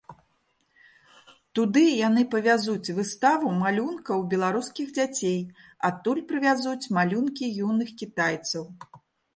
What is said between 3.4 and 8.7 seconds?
малюнкаў беларускіх дзяцей, адтуль прывязуць малюнкі юных кітайцаў.